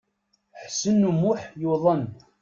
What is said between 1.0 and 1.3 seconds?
U